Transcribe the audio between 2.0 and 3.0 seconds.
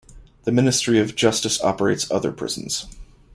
other prisons.